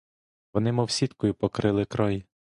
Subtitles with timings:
[0.53, 2.25] Вони мов сіткою покрили край.